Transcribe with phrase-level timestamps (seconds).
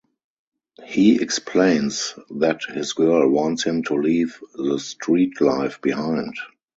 [0.83, 6.33] He explains that his girl wants him to leave the street life behind.